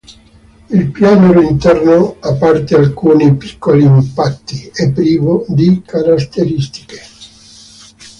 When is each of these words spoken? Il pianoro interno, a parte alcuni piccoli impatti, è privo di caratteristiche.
Il 0.71 0.89
pianoro 0.89 1.41
interno, 1.41 2.15
a 2.21 2.33
parte 2.33 2.73
alcuni 2.75 3.35
piccoli 3.37 3.83
impatti, 3.83 4.71
è 4.73 4.91
privo 4.91 5.45
di 5.47 5.83
caratteristiche. 5.85 6.99